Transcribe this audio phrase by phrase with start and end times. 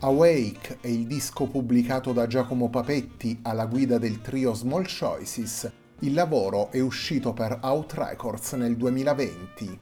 [0.00, 5.68] Awake è il disco pubblicato da Giacomo Papetti alla guida del trio Small Choices.
[6.00, 9.80] Il lavoro è uscito per Out Records nel 2020.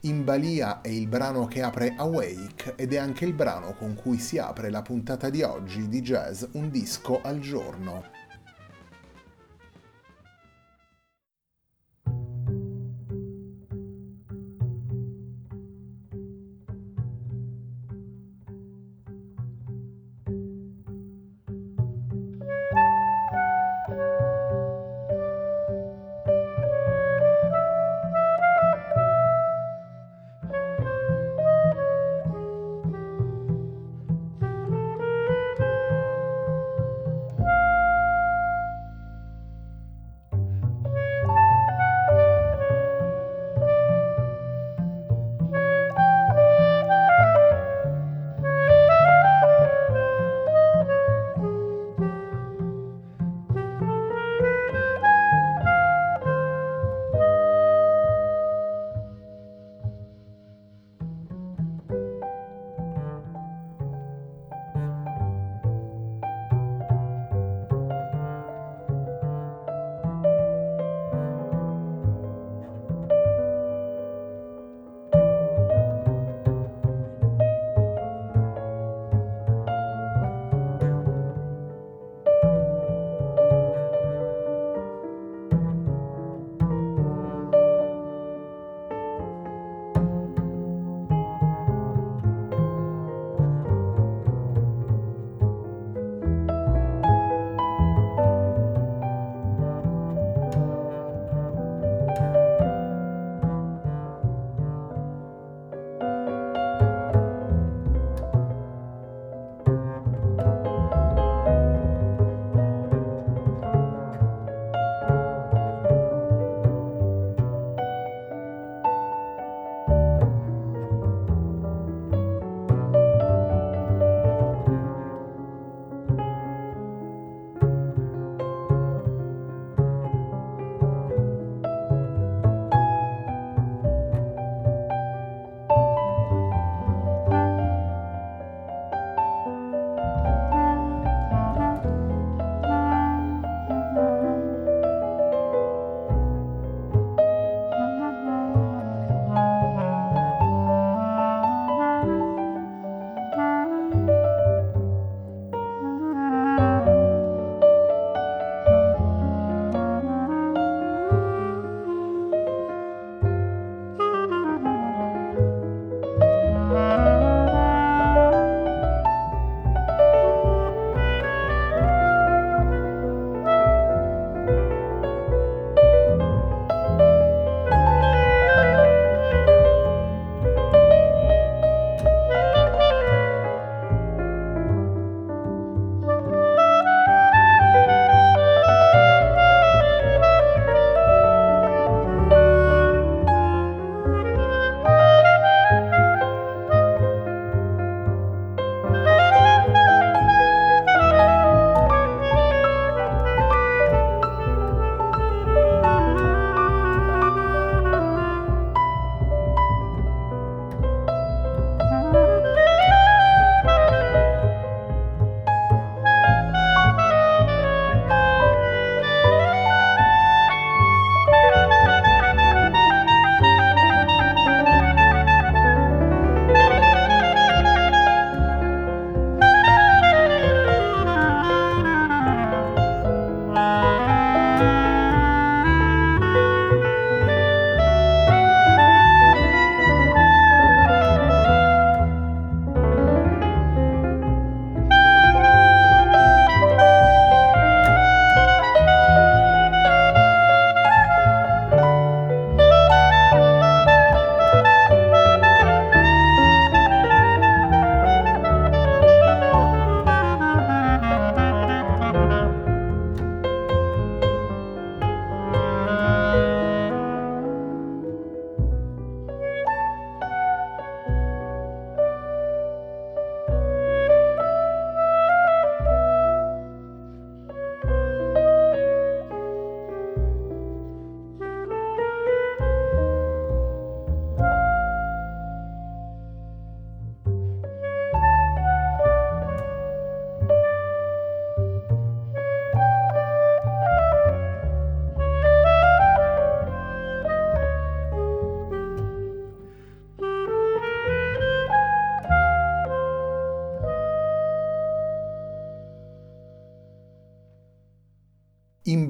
[0.00, 4.16] In Balia è il brano che apre Awake ed è anche il brano con cui
[4.16, 8.21] si apre la puntata di oggi di Jazz Un disco al giorno.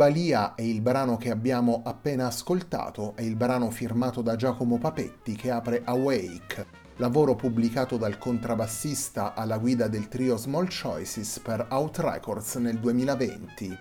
[0.02, 5.36] Balia è il brano che abbiamo appena ascoltato, è il brano firmato da Giacomo Papetti
[5.36, 6.66] che apre Awake,
[6.96, 13.78] lavoro pubblicato dal contrabbassista alla guida del trio Small Choices per Out Records nel 2020.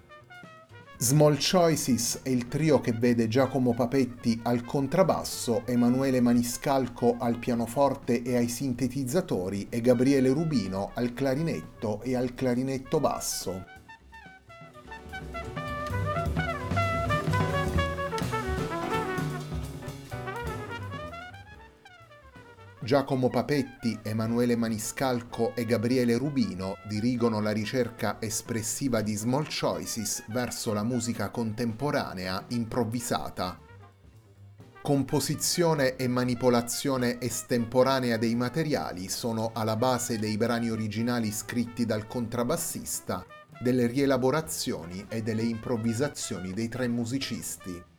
[0.99, 8.21] Small Choices è il trio che vede Giacomo Papetti al contrabbasso, Emanuele Maniscalco al pianoforte
[8.21, 13.79] e ai sintetizzatori e Gabriele Rubino al clarinetto e al clarinetto basso.
[22.83, 30.73] Giacomo Papetti, Emanuele Maniscalco e Gabriele Rubino dirigono la ricerca espressiva di Small Choices verso
[30.73, 33.59] la musica contemporanea improvvisata.
[34.81, 43.23] Composizione e manipolazione estemporanea dei materiali sono alla base dei brani originali scritti dal contrabbassista,
[43.61, 47.90] delle rielaborazioni e delle improvvisazioni dei tre musicisti.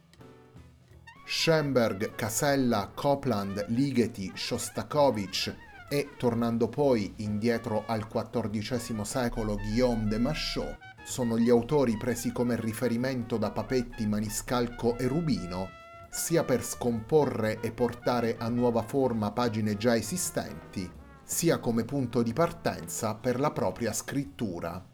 [1.34, 5.56] Schoenberg, Casella, Copland, Ligeti, Shostakovich
[5.88, 12.60] e, tornando poi indietro al XIV secolo, Guillaume de Machaut, sono gli autori presi come
[12.60, 15.70] riferimento da Papetti, Maniscalco e Rubino,
[16.10, 20.88] sia per scomporre e portare a nuova forma pagine già esistenti,
[21.24, 24.91] sia come punto di partenza per la propria scrittura.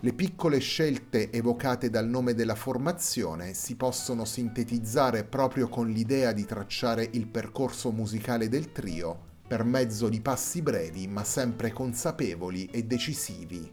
[0.00, 6.44] Le piccole scelte evocate dal nome della formazione si possono sintetizzare proprio con l'idea di
[6.44, 12.84] tracciare il percorso musicale del trio per mezzo di passi brevi ma sempre consapevoli e
[12.84, 13.72] decisivi.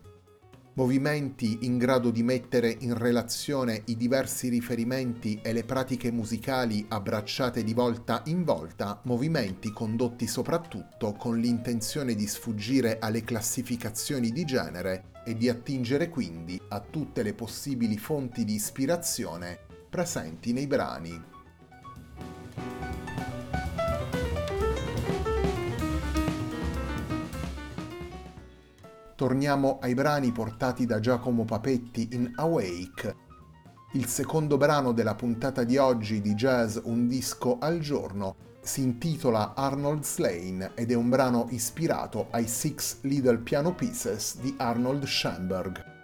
[0.74, 7.64] Movimenti in grado di mettere in relazione i diversi riferimenti e le pratiche musicali abbracciate
[7.64, 15.15] di volta in volta, movimenti condotti soprattutto con l'intenzione di sfuggire alle classificazioni di genere
[15.26, 21.34] e di attingere quindi a tutte le possibili fonti di ispirazione presenti nei brani.
[29.16, 33.16] Torniamo ai brani portati da Giacomo Papetti in Awake,
[33.94, 39.54] il secondo brano della puntata di oggi di Jazz Un disco al giorno si intitola
[39.56, 45.95] Arnold's Lane ed è un brano ispirato ai Six Little Piano Pieces di Arnold Schoenberg.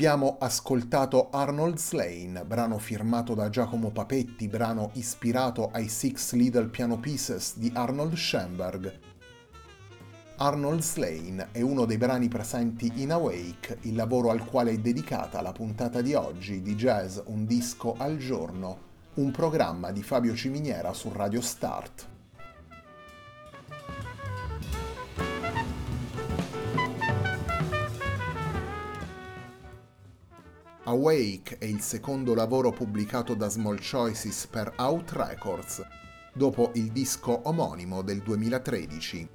[0.00, 6.98] Abbiamo ascoltato Arnold's Lane, brano firmato da Giacomo Papetti, brano ispirato ai Six Little Piano
[6.98, 8.98] Pieces di Arnold Schoenberg.
[10.36, 15.42] Arnold's Lane è uno dei brani presenti in Awake, il lavoro al quale è dedicata
[15.42, 18.78] la puntata di oggi di Jazz Un disco al giorno,
[19.16, 22.09] un programma di Fabio Ciminiera su Radio Start.
[30.84, 35.86] Awake è il secondo lavoro pubblicato da Small Choices per Out Records,
[36.32, 39.28] dopo il disco omonimo del 2013.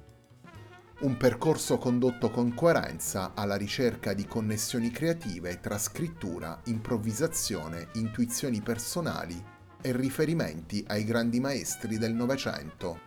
[0.98, 9.40] Un percorso condotto con coerenza alla ricerca di connessioni creative tra scrittura, improvvisazione, intuizioni personali
[9.80, 12.98] e riferimenti ai grandi maestri del Novecento.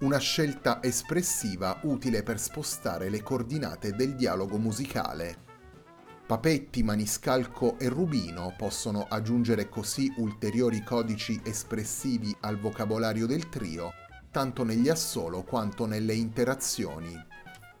[0.00, 5.43] Una scelta espressiva utile per spostare le coordinate del dialogo musicale
[6.34, 13.92] Papetti, maniscalco e rubino possono aggiungere così ulteriori codici espressivi al vocabolario del trio,
[14.32, 17.16] tanto negli assolo quanto nelle interazioni.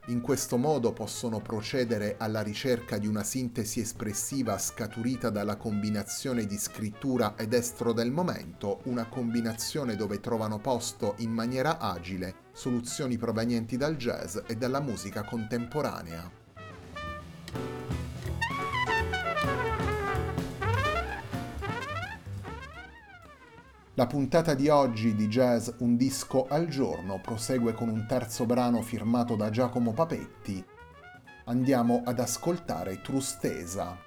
[0.06, 6.56] In questo modo possono procedere alla ricerca di una sintesi espressiva scaturita dalla combinazione di
[6.56, 13.76] scrittura ed estro del momento, una combinazione dove trovano posto in maniera agile soluzioni provenienti
[13.76, 16.42] dal jazz e dalla musica contemporanea.
[23.96, 28.82] La puntata di oggi di Jazz Un disco al giorno prosegue con un terzo brano
[28.82, 30.64] firmato da Giacomo Papetti.
[31.44, 34.03] Andiamo ad ascoltare Trustesa.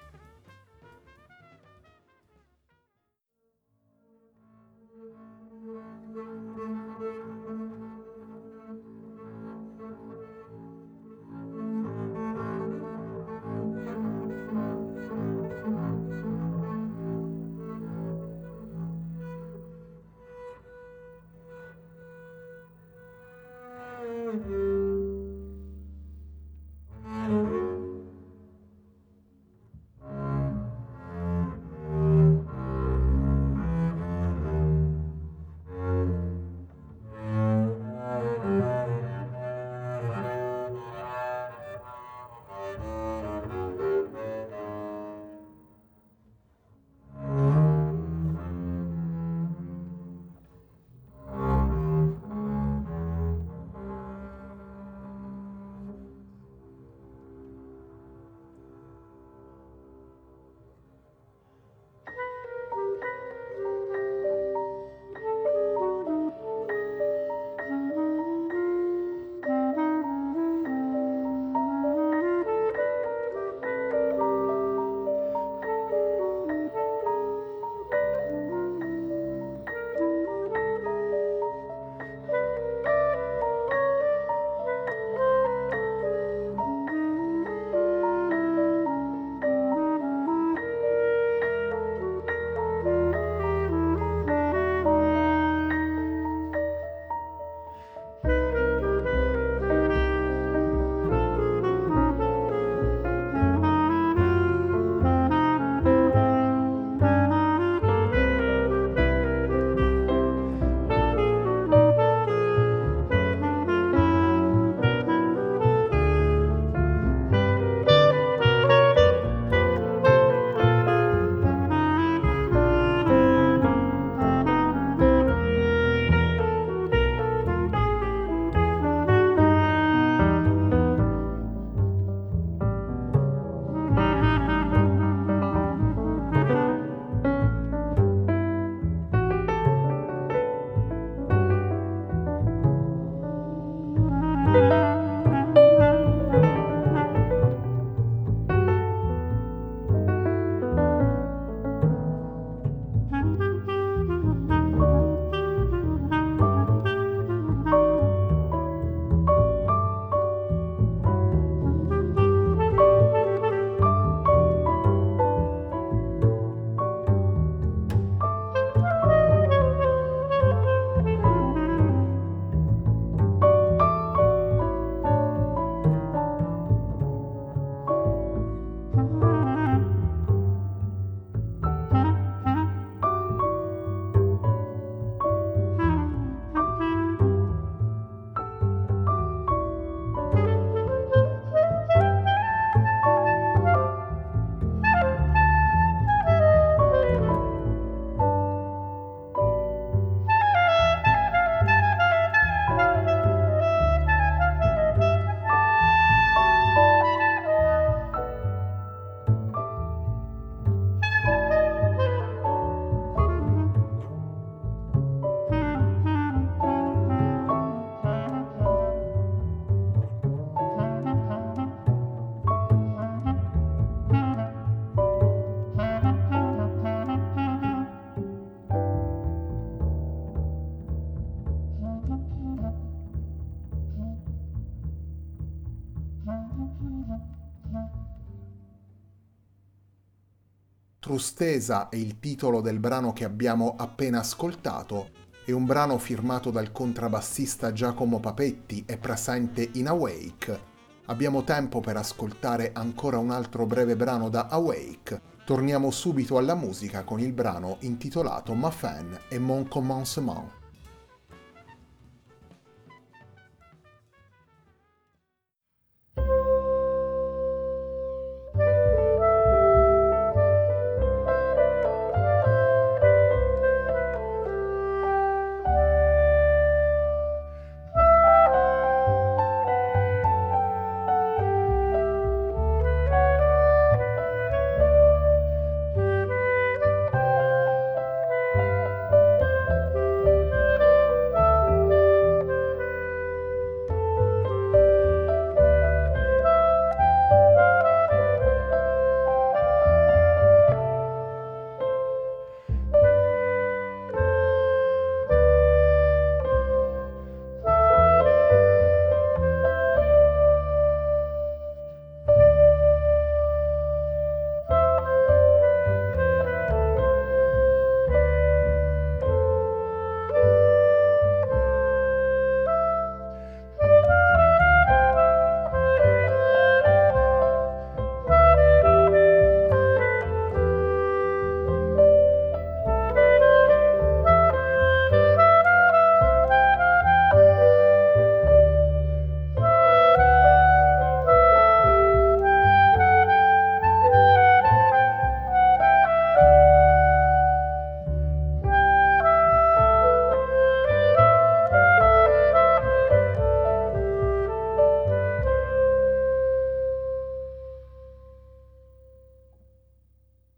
[241.07, 245.11] Trustesa è il titolo del brano che abbiamo appena ascoltato,
[245.45, 250.59] è un brano firmato dal contrabbassista Giacomo Papetti e presente in Awake.
[251.05, 255.21] Abbiamo tempo per ascoltare ancora un altro breve brano da Awake.
[255.45, 260.66] Torniamo subito alla musica con il brano intitolato Ma Fan et Mon Commencement.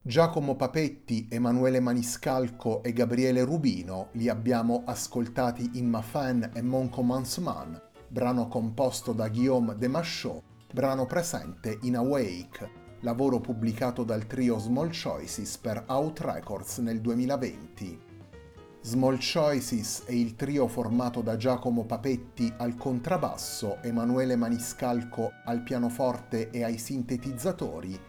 [0.10, 6.90] Giacomo Papetti, Emanuele Maniscalco e Gabriele Rubino li abbiamo ascoltati in Ma Fan e Mon
[6.90, 10.42] Commencement, brano composto da Guillaume de Machot,
[10.74, 18.00] brano presente in Awake, lavoro pubblicato dal trio Small Choices per Out Records nel 2020.
[18.82, 26.50] Small Choices è il trio formato da Giacomo Papetti al contrabbasso, Emanuele Maniscalco al pianoforte
[26.50, 28.09] e ai sintetizzatori